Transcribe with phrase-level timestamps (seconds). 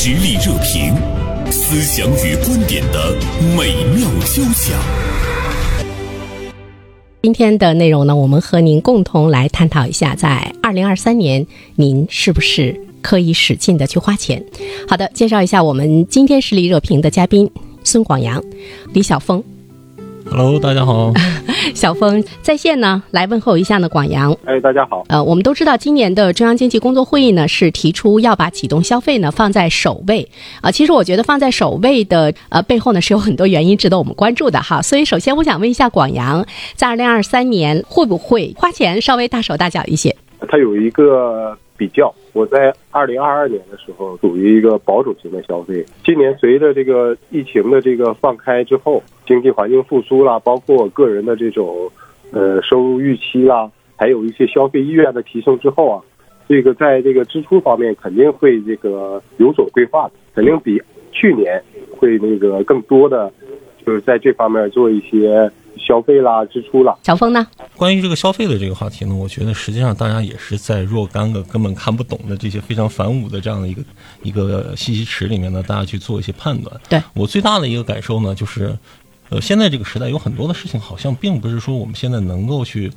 [0.00, 0.94] 实力热评，
[1.50, 3.16] 思想与观点的
[3.56, 4.78] 美妙交响。
[7.20, 14.40] 今天的内容呢，我们和您共同来探讨一下，在二零二三年，您是不是可以使劲的去花钱？
[14.88, 17.50] 好的，介绍一下我们今天实力热评的嘉宾
[17.82, 18.40] 孙广阳、
[18.92, 19.42] 李晓峰。
[20.30, 21.12] Hello，大家好。
[21.74, 24.36] 小峰在线呢，来问候一下呢，广阳。
[24.44, 25.04] 哎，大家好。
[25.08, 30.28] 呃，我们都知道，今年的中央经济工作会议呢是提出要把启动消费呢放在首位
[30.60, 34.82] 啊、其实我觉得放在首位的呃背后呢是有很多原因值得我们关注的哈。
[34.82, 40.14] 所以首先我想问一下广阳，在二零二三年会不会花钱稍微大手大脚一些？
[40.48, 45.86] 它有一个比较，我在二零二二年的时候属于一个保守型的消费。
[46.04, 51.88] 今年随着这个疫情的这个放开之后，经济环境复苏啦，包括个人的这种
[52.32, 56.02] 呃收入预期啦，还有一些消费意愿的提升之后啊，
[56.48, 63.32] 这个在这个支出方面肯定会这个有所规划，肯定比去年会那个更多的
[63.86, 65.48] 就是在这方面做一些
[65.78, 66.96] 消费啦、支出啦。
[67.02, 67.46] 小峰呢？
[67.76, 73.82] 关于这个消费的这个话题呢，我觉得实际上大家也是在若干个根本看不懂的这些非常反武的这样的一个
[74.22, 76.80] 一个信息池里面呢，大家去做一些判断。
[76.88, 78.76] 对我最大的一个感受呢，就是，
[79.28, 82.90] 呃，现在这个时代有很多的事情好像并不是说我们现在能够去。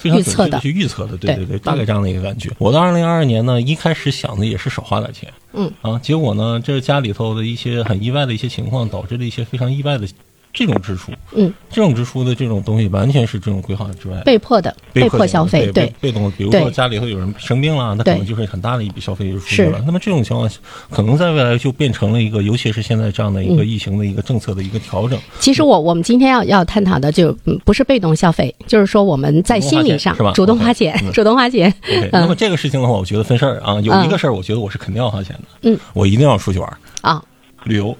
[0.00, 2.52] 非常预测的准确的去预测的，对对对对，大概这样的一个感觉。
[2.58, 10.06] 我到二零二二年呢，一开始想的也是少花点钱，嗯啊，结果呢，这家里头的一些很意外的一些情况，导致了一些非常意外的
[10.52, 15.86] 这种支出，嗯，这种支出的这种东西完全是这种规划之外，被迫的，被迫消费，对对。
[15.86, 19.82] 被被动的，比如说家里头有人生病了，那可能就是很大的一笔消费就出去了。
[19.86, 20.50] 那么这种情况，
[20.90, 25.18] 可能在未来就变成了一个，尤其是现在这样的一个疫情的一个政策的一个调整。
[25.38, 31.12] 其实我我们今天要要探讨的就嗯不是被动消费，就是说我们在心理上主动花钱是吧？
[31.12, 31.72] 主动花钱，嗯。
[31.82, 32.10] 主动花钱。
[32.12, 35.42] 那么这个事情的话，我觉得分事儿啊，有一个事儿，我觉得我是肯定要花钱的。
[35.62, 36.76] 嗯，我一定要出去玩儿。
[37.02, 37.22] 啊，
[37.64, 37.96] 旅游。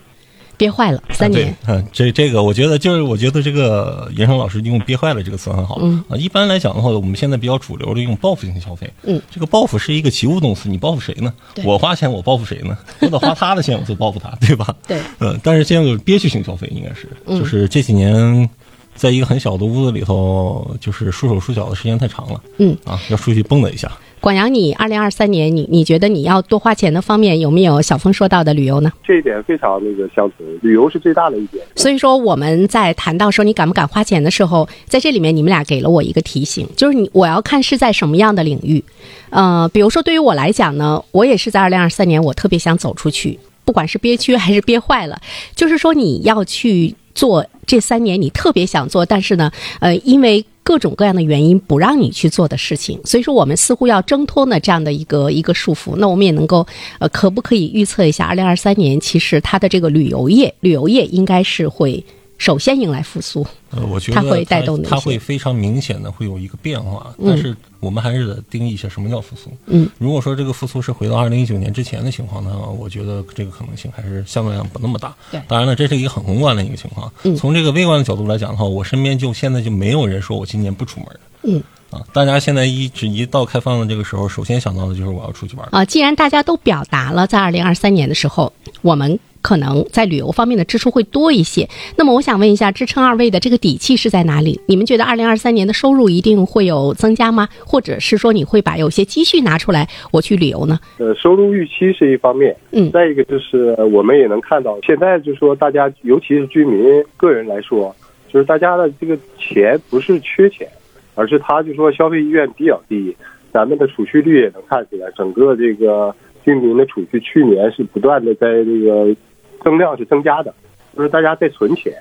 [0.58, 5.78] 憋坏了三年，嗯，这这个我觉得就是我觉得这个严生老师用“憋坏了”这个词很好。
[5.80, 8.92] 嗯啊，一般来讲的话，我们现在比较主流的用报复性消费。
[9.04, 11.64] 嗯，这个报复是一个及物动词，你报复谁呢对？
[11.64, 12.76] 我花钱，我报复谁呢？
[13.00, 14.74] 我得花他的钱，我就报复他，对吧？
[14.86, 15.00] 对。
[15.20, 18.50] 嗯，但是现在有憋屈性消费，应该是，嗯就是这几年。
[18.98, 22.40] 在一个很小的屋子里头，就是束手束脚的时间太长了。
[22.58, 23.90] 嗯啊，要出去蹦跶一下。
[24.20, 28.92] 广阳，你二零二三年，你你觉得你要多花钱的方面有没有小峰说到的旅游呢？
[29.06, 31.64] 这一点非常那个相同，旅游是最大的一点。
[31.76, 38.82] 所以说我们在谈到说你敢不敢花钱的时候，在这里面你们俩给了我一个提醒，就是你我要看是在什么样的领域。
[39.30, 45.20] 呃，比如说对于我来讲呢，我也是在二零二三年，我特别想走出去，不管是憋屈还是憋坏了，
[45.54, 55.96] 就是说你要去做这三年你特别想做，但是呢，呃，因为各种各样的原因不让你去做的事情，所以说我们似乎要挣脱呢这样的一个一个束缚。
[55.96, 56.64] 那我们也能够，
[57.00, 62.04] 呃，可不可以预测一下，二零二三年其实它的这个旅游业，旅游业应该是会
[62.38, 63.46] 首先迎来复苏。
[63.70, 69.50] 呃，我觉得它会带动它会非常明显的会有一个变化，但是我们还是得定义一下什么叫复苏。
[69.66, 75.14] 嗯，如果说这个复苏是回到二零一九年之前的情况呢，我觉得这个可能性还是相对来讲不那么大。
[75.30, 77.12] 对当然了，这是一个很宏观的一个情况。
[77.24, 81.08] 嗯从这个微观的角度来讲的话，我身边就现在就没有人说我今年不出门。
[81.42, 81.62] 嗯。
[81.90, 85.66] 啊，大家现在一直一到开放的这个时候，首先想到的就是我要出去玩。
[85.72, 94.60] 啊，既然大家都表达了在二零二三年的时候，我们可能在旅游方面的支出会多一些，那么我想问一下，支撑二位的这个底气是在哪里？
[94.66, 97.48] 你们觉得二零二三年的收入一定会有增加吗？
[97.64, 100.78] 或者是说你会把有些积蓄拿出来我去旅游呢？
[100.98, 107.94] 呃，收入预期是一方面，嗯再一个就是呃我们也能看到，现在就是说大家，尤其是居民个人来说，
[108.28, 110.68] 就是大家的这个钱不是缺钱，
[111.14, 113.16] 而是他就说消费意愿比较低。
[113.50, 119.16] 咱们的储蓄率也能看出来，整个这个居民的储蓄去年是不断的在这个
[119.62, 120.54] 增量是增加的，
[120.96, 121.92] 就是大家在存钱，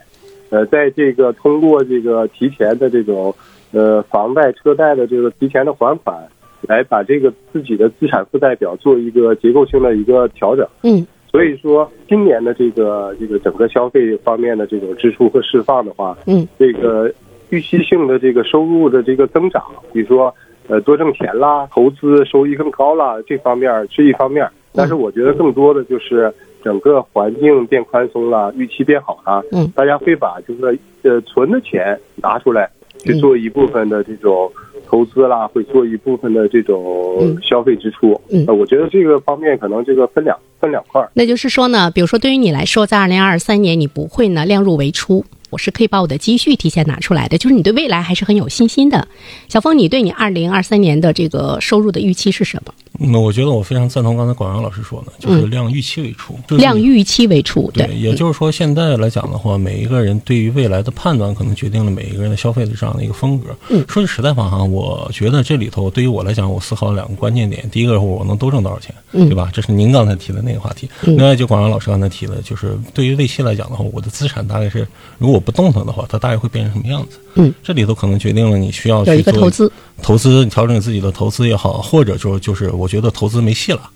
[0.50, 3.34] 呃，在这个通过这个提前的这种
[3.72, 6.16] 呃房贷、车贷的这个提前的还款，
[6.62, 10.68] 来把这个自己的资产负债表做一个结构性的一个调整。
[10.84, 17.12] 嗯所以说，今年的这个这个整个消费方面的这种支出和释放的话，嗯这个
[17.50, 19.62] 预期性的这个收入的这个增长，
[19.92, 20.33] 比如说
[20.68, 24.48] 呃多挣钱啦，投资收益更高啦，这方面是一方面。
[24.74, 26.33] 但是我觉得更多的就是
[26.63, 29.71] 整个环境变宽松了，预期变好了，嗯。
[29.75, 30.74] 大家会把就是说
[31.04, 32.69] 呃存的钱拿出来
[33.00, 34.51] 去做一部分的这种
[34.86, 37.38] 投资啦，会做一部分的这种嗯。
[37.42, 38.19] 消费支出。
[38.30, 38.44] 嗯。
[38.48, 41.09] 呃我觉得这个方面可能这个分两分两块儿。
[41.13, 49.08] 那就是说呢，比如说对于你来说，在二零二三年你不会呢量入为出，我是可以把我的积蓄提前拿出来的，就是你对未来还是很有信心的。
[49.48, 52.74] 小峰，你对你二零二三年的这个收入的预期是什么？
[53.00, 63.56] 那我觉得我非常赞同刚才广阳老师说的，就是量预期为出，就是量预期为出，对，也就是说现在来讲的话，每一个人对于未来的判断，可能决定了每一个人的消费的这样的一个风格。
[63.70, 67.70] 嗯说句实在话哈，我觉得这里头对于我来讲，我思考了两个关键点。
[67.70, 69.50] 第一个，我能多挣多少钱，嗯对吧？
[69.54, 70.90] 这是您刚才提的那个话题。
[71.04, 74.88] 另外，就广阳老师刚才提的，就是对于未期来讲的话，我的资产大概是，
[75.20, 77.19] 如果我不动它的话，它大概会变成什么样子？
[77.36, 83.89] 嗯，这里头可能决定了你需要有一去投资，投资调整自己的投资也好，或者说就是我觉得投资没戏了。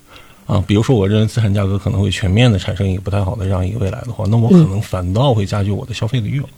[0.45, 6.49] 啊，比如说我认为资产价格可能会全面的产生一个不太好的这样一个未来的话，那我可能反倒会加剧我的消费的欲望，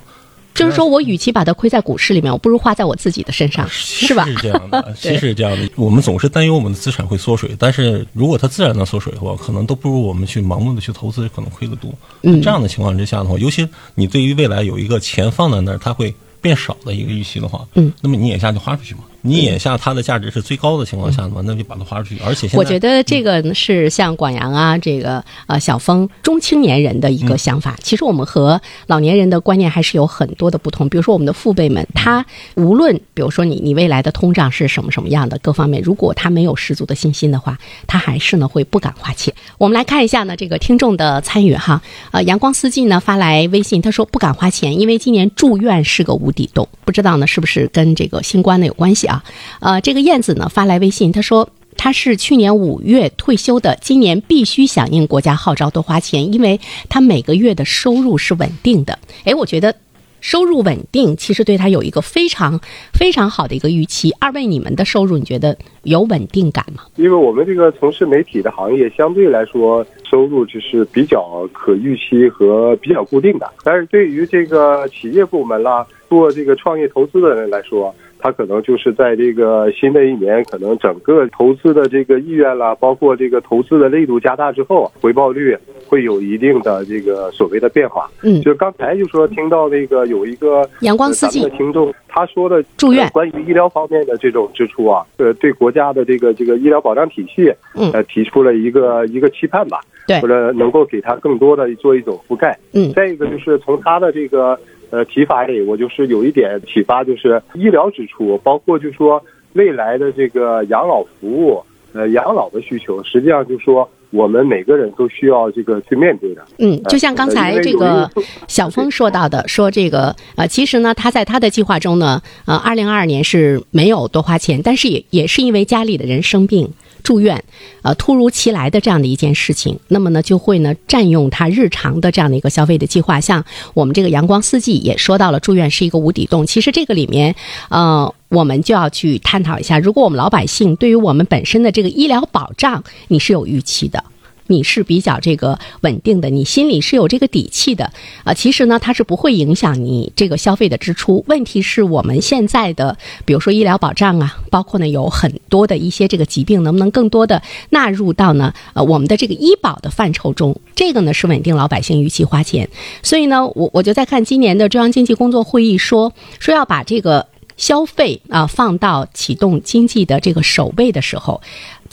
[0.54, 4.26] 就是说我与其把它亏在股市里面，我不如花在我自己的身上，是吧？
[4.26, 5.70] 是这样的， 其实是这样的。
[5.76, 11.92] 我们总是担忧我们的资产会缩水，但是如果它自然的缩水的话，可能都不如我们去盲目的去投资可能亏得多。
[12.22, 19.02] 嗯这样的情况之下的话，尤其你对于未来有一个钱放在那儿，它会变少的一个预期的话，嗯，那么你眼下就花出去嘛。
[19.26, 22.20] 你眼下它的价值是最高的情况下的话，那就把它花出去。
[22.26, 27.78] 而且现在我觉得这个是像广阳啊，这个呃小峰中青年人的一个想法。
[27.82, 30.90] 其实我们和老年人的观念还是有很多的不同。
[30.90, 32.26] 比如说我们的父辈们，他
[32.56, 39.34] 无论比如说你你未来的通胀是什么什么样的各方面，如果他没有十足的信心的话，他还是呢会不敢花钱。
[39.58, 41.82] 我们来看一下呢这个听众的参与哈，
[42.12, 49.13] 呃阳光四季呢发来微信，他说不敢花钱，因为今年住院是个无底洞，不知道呢是不是跟这个新冠呢有关系啊？
[49.14, 49.24] 啊
[49.60, 51.50] 呃，这个燕子呢发来微信，他说。
[51.76, 59.00] 他是去年五月退休的，今年必须响应国家号召多花钱，因为他每个月的收入是稳定的。
[59.26, 59.76] 诶，我觉得
[60.22, 62.62] 收入稳定其实对他有一个非常
[62.94, 64.14] 非常好的一个预期。
[64.20, 66.84] 二位，你们的收入你觉得有稳定感吗？
[66.96, 73.52] 因为我们这个从事媒体的行业，相对来说收入就是比较可预期和比较固定的。
[73.64, 85.58] 但是对于这个企业部门啦，做这个创业投资的人来说，他可能就是在这个新的一年，可能整个投资的这个意愿啦，包括这个投资的力度加大之后，回报率
[85.90, 88.10] 会有一定的这个所谓的变化。
[88.22, 102.58] 嗯就刚才就说听到那个有一个阳光四季的听众他说的住院呃关于医疗方面的这种支出啊，呃，对国家的这个这个医疗保障体系，嗯呃，提出了一个一个期盼吧，对或者能够给他更多的做一种覆盖。
[102.72, 104.58] 嗯再一个就是从他的这个
[104.94, 109.20] 呃提法里，我就是有一点启发，就是医疗支出，包括就说
[109.54, 111.64] 未来的这个养老服务，
[111.94, 116.46] 呃，养老的需求，实际上就说我们每个人都需要这个去面对的。
[116.60, 118.08] 嗯，就像刚才这个
[118.48, 126.70] 小峰 说到的，说这个呃，其实呢，他在他的计划中呢，呃，二零二二年是没有多花钱，但是也也是因为家里的人生病。
[127.04, 127.44] 住院，
[127.82, 133.20] 呃，突如其来的这样的一件事情，那么呢，就会呢占用他日常的这样的一个消费的计划。
[133.20, 136.48] 像我们这个阳光四季也说到了，住院是一个无底洞。
[136.48, 137.36] 其实这个里面，
[137.70, 144.04] 呃，我们就要去探讨一下，如果我们老百姓对于我们本身的这个医疗保障，你是有预期的。
[144.48, 147.92] 你是比较这个稳定的，你心里是有这个底气的，
[148.24, 151.24] 啊，其实呢，它是不会影响你这个消费的支出。
[151.28, 160.56] 问题是我们现在的，比如说医疗保障啊，包括呢有很多的一些这个疾病，能不能更多的纳入到呢呃我们的这个医保的范畴中？
[160.76, 162.70] 这个呢是稳定老百姓预期花钱。
[163.02, 171.42] 所以呢，我我就在看今年的中央经济工作会议说说要把这个消费啊放到启动经济的这个首位的时候。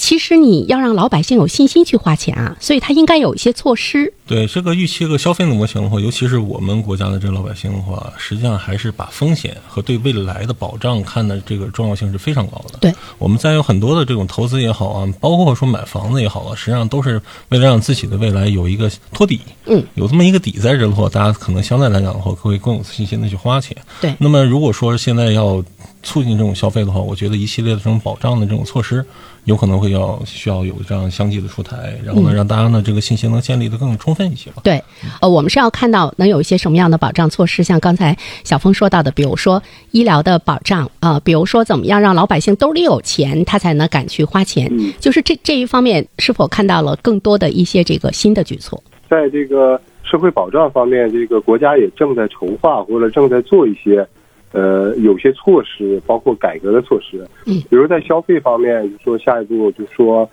[0.01, 4.11] 其实你要让老百姓有信心去花钱啊，所以他应该有一些措施。
[4.27, 12.79] 对这个预期和消费的模型的话，尤其是我们国家的这个老百姓的话，实际上还是把风险和对未来的保障看的这个重要性是非常高的。
[12.81, 19.39] 对，我们在有很多的这种投资也好啊，包括说买房子也好啊，实际上都是为了让自己的未来有一个托底。
[19.67, 23.77] 嗯，有这么一个底在这的话，大家可能相对来讲的话，会更有信心的去花钱。
[24.01, 25.63] 对那么如果说现在要
[26.03, 29.05] 促进这种消费的话，我觉得一系列的这种保障的这种措施，
[29.51, 34.63] 有可能会要需要有这样相继的出台，然后呢，让大家呢这个信心能建立的更充分一些吧。
[34.63, 34.81] 对，
[35.21, 44.69] 呃，我们是要看到能有一些什么样的保障措施，像刚才小峰说到的，比如说医疗的保障啊、呃比如说怎么样让老百姓兜里有钱，他才能敢去花钱。
[44.71, 48.81] 嗯就是这这一方面，是否看到了更多的一些这个新的举措？
[49.09, 54.07] 在这个社会保障方面，这个国家也正在筹划或者正在做一些，
[54.53, 57.25] 呃，有些措施，包括改革的措施。
[57.47, 60.29] 嗯，比如在消费方面，就说下一步就说，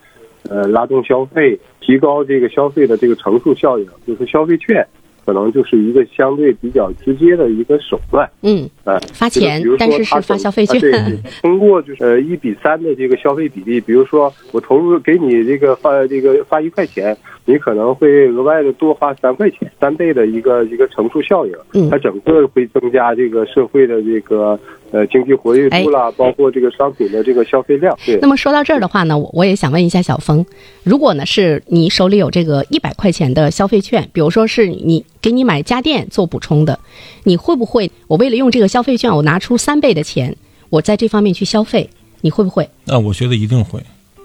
[0.50, 4.86] 呃，拉动消费，提高这个消费的这个乘数效应，就是消费券，
[5.26, 8.28] 可能就是一个相对比较直接的一个手段。
[8.42, 10.78] 嗯，呃，发钱比如，说但是是他发消费券。
[10.94, 17.16] 啊对，通过就是呃一比三的这个消费比例，比如说我投入给你这个发这个发一块钱，
[17.50, 24.60] 你可能会额外的多花三块钱，三倍的一个一个乘数效应，嗯它整个会增加这个社会的这个
[24.92, 27.98] 呃经济活跃度啦，包括这个商品的这个消费量。
[28.06, 30.46] 对那，么说到这儿的话呢，我我也想问一下小峰，
[30.84, 36.77] 如果呢是你手里有这个一百块钱的消费券，比如说是你给你买家电做补充的，
[37.24, 40.36] 你会不会我为了用这个消费券，我拿出三倍的钱，
[40.70, 41.89] 我在这方面去消费？
[42.20, 42.68] 你会不会？
[42.86, 43.80] 那我觉得一定会，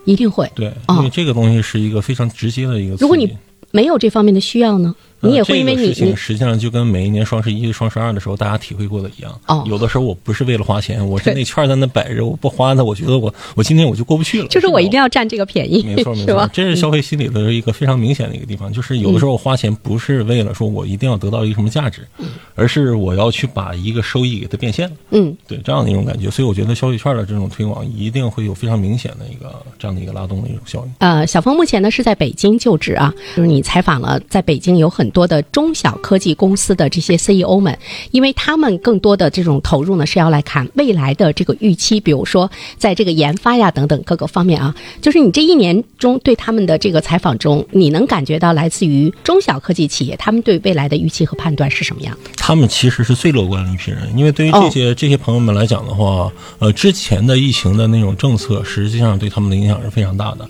[0.04, 0.50] 一定会。
[0.54, 2.96] 对，哦因为这个东西是一个非常直接的一个。
[2.96, 3.36] 如果你
[3.70, 9.40] 没有这方面的需要呢，呃你也会因为这你你个事情实际上就跟每一年双十一、双十二的时候大家体会过的一样。
[9.46, 14.48] 哦有的时候我不是为了花钱，我是那券在那摆着，我不花它，我觉得我我今天我就过不去了。
[14.48, 15.08] 就是我一定要。
[15.12, 16.48] 占这个便宜，没错， 没错，？
[16.54, 22.08] 这是消费心理的一个非常明显的一个地方，就是有的时候花钱不是为了说我一定要得到一个什么价值，
[22.54, 24.96] 而是我要去把一个收益给它变现了。
[25.10, 30.94] 嗯，对这样的一种感觉，所以我觉得消费券的这种推广一定会有非常明显的一个这样的一个拉动的一种效应。
[31.00, 37.78] 呃，小峰目前呢是在北京就职啊，就是你采访了在北京有很多的中小科技公司的这些 CEO 们，
[38.10, 52.18] 因为他们更多的这种投入呢是要来看未来的这个预期，比如说在这个研发呀等等各个方面啊，就是你这一年中对他们的这个采访中，你能感觉到来自于中小科技企业他们对未来的预期和判断是什么样？
[52.36, 60.48] 他们其实是最乐观的一批人，因为对于这些、这些朋友们来讲的话，呃，之前的疫情的那种政策，实际上对他们的影响是非常大的。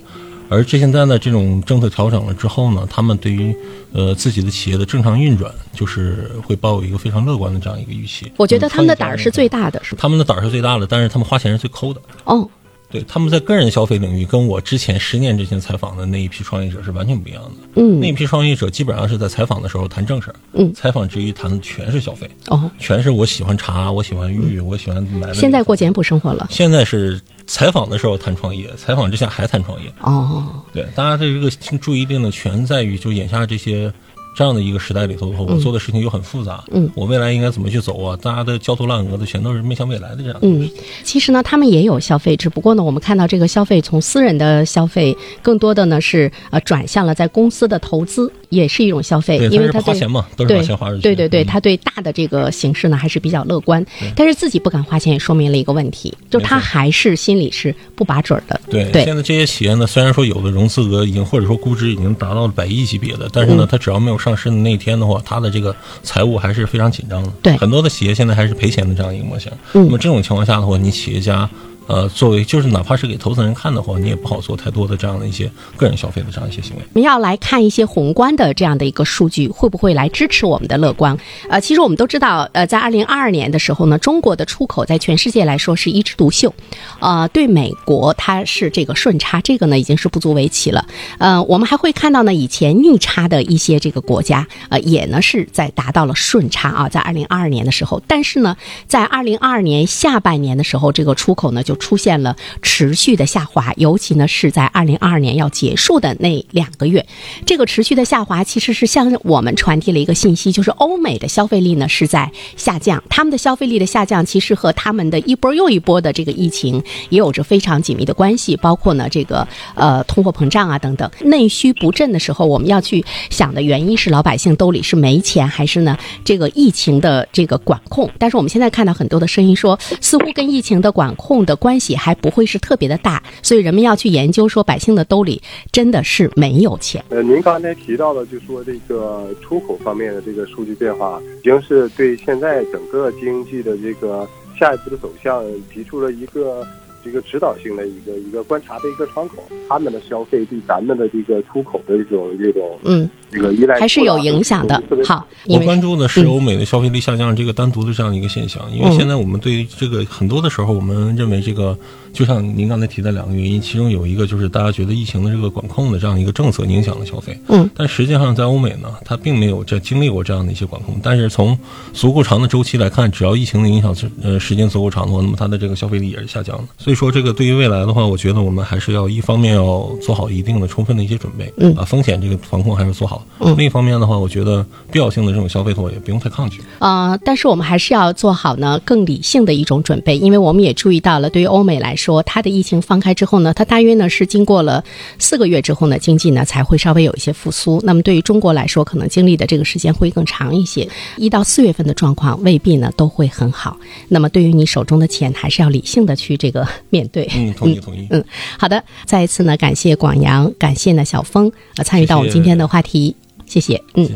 [0.49, 3.57] 而这现在呢，这种政策调整了之后呢，他们对于
[3.93, 8.31] 呃自己的企业的正常运转，就是会抱有一个非常乐观的这样一个预期。
[8.37, 9.99] 我觉得嗯他们的胆儿是最，大的，是吧？
[10.03, 12.01] 他们的胆儿是最大的，但是他们花钱是最抠的。
[12.25, 12.47] 哦，
[12.93, 17.51] 对，他们在个人消费领域，跟我之前十年之前采访的那一批创业者是完全不一样的。
[17.77, 25.33] 嗯那一批创业者基本上是在采访的时候谈正事儿，嗯采访之余谈的全是消费，哦，全是我喜欢茶，我喜欢玉，我喜欢买。
[25.33, 26.47] 现在过简朴生活了。
[26.51, 29.91] 现在是采访的时候谈创业，采访之下还谈创业。
[30.03, 33.91] 哦，对，大家的这个注意力呢，全在于就眼下这些
[34.35, 38.17] 这样的一个时代里头的话，我做的事情又很复杂，嗯，我未来应该怎么去走啊？
[38.17, 40.71] 大家的焦头烂额的全都是面向未来的这样的嗯，
[41.05, 51.01] 其实呢，他们也有消费，只不过呢，我们看到这个消费从私人的消费，更多的呢是呃转向了在公司的投资，也是一种消费，因为他花钱嘛，都是对把钱花出去。
[51.01, 58.61] 对对对，嗯他对大的这个形势呢还是比较乐观，但是自己不敢花钱，也说明了一个问题，就他还是心里是不把准儿的。
[58.71, 67.33] 对，现在这些企业呢，虽然说有的融资额已经或者说估值已经达到了百亿级别的，但嗯是呢，它只要没有上市的那一天的话，它的这个财务还是非常紧张的。
[67.41, 69.51] 对很多的企业现在还是赔钱的这样一个模型。
[69.73, 71.49] 嗯那么这种情况下的话，你企业家。
[71.87, 76.83] 呃，作为就是哪怕是给投资人看的话，你也不好做太多的这样的一些个人消费的这样一些行为。
[76.95, 81.17] 我们要来看一些宏观的这样的一个数据，会不会来支持我们的乐观？
[81.49, 86.53] 呃，其实我们都知道，呃，在二零二二年的时候呢，中国的出口在全世界来说是一枝独秀，
[87.01, 90.85] 呃，对美国它是这个顺差，这个呢已经是不足为奇了。
[91.19, 107.07] 呃，我们还会看到呢，以前逆差的一些这个国家，呃，也呢是在达到了顺差啊，在二零二二年的时候，但是呢，在二零二二年下半年的时候，这个出口呢就出现了持续的下滑，尤其呢是在二零二二年要结束的那两个月，
[107.45, 128.11] 这个持续的下滑其实是向我们传递了一个信息，就是欧美的消费力呢是在下降，他们的消费力的下降其实和他们的一波又一波的这个疫情也有着非常紧密的关系，包括呢这个呃通货膨胀啊等等，内需不振的时候，我们要去想的原因是老百姓兜里是没钱，还是呢这个疫情的这个管控？
[128.19, 135.41] 但是我们现在看到很多的声音说，似乎跟疫情的管控的关系还不会是特别的大，所以人们要去研究说百姓的兜里
[135.71, 137.05] 真的是没有钱。
[137.11, 144.29] 呃，您刚才提到的，就说这个出口方面的这个数据变化，已经是对现在整个经济的这个
[144.59, 146.67] 下一步的走向提出了一个
[147.05, 149.37] 这个指导性的一个一个观察的一个窗口。
[149.69, 154.81] 他们的消费对咱们的这个出口的一种这种嗯，这个依赖还是有影响的。
[155.05, 161.77] 好，我关注的是嗯欧美的消费力下降这个单独的这样一个现象，因为嗯现在我们对于这个很多的时候，我们认为这个
[162.13, 171.59] 就像您刚才提的两个原因，其中有一个就是大家觉得疫情的这个管控的这样一个政策影响了消费，嗯，但实际上在欧美呢，它并没有这经历过这样的一些管控，但是从
[171.95, 176.65] 足够长的周期来看，只要疫情的影响是呃时间足够长的话，那么它的这个消费力也是下降的。
[176.77, 186.61] 所以说，这个对于未来的话，我觉得我们还是要一方面要做好一定的充分的一些准备，嗯啊，风险这个防控还是做好嗯另一方面的话，我觉得必要性的这种消费的话，也不用太抗拒。
[186.79, 194.83] 呃，但是我们还是要做好呢更理性的一种准备，因为我们也注意到了，对于欧美来说，它的疫情放开之后呢，它大约呢是经过了
[195.19, 197.81] 四个月之后呢，经济呢才会稍微有一些复苏。
[197.85, 203.77] 那么对于中国来说，可能经历的这个时间会更长一些，一到四月份的状况未必呢都会很好。
[204.09, 207.29] 那么对于你手中的钱，还是要理性的去这个面对。
[207.35, 208.07] 嗯，同意 同意。
[208.11, 208.25] 嗯，
[208.59, 213.12] 好的，再一次呢，感谢广阳，感谢呢小峰，呃，参与到我们今天的话题，
[213.53, 214.09] 谢谢，嗯。